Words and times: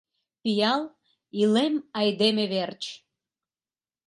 Пиал 0.41 0.81
Илем 1.41 1.75
Айдеме 1.99 2.45
верч! 2.53 2.83